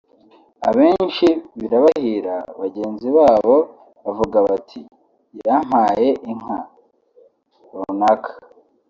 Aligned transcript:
Abenshi 0.69 1.27
birahira 1.59 2.35
bagenzi 2.61 3.07
babo 3.17 3.55
bavuga 4.03 4.37
bati 4.47 4.79
‘yamapaye 5.45 6.09
inka’ 6.31 6.57
[runaka] 7.75 8.31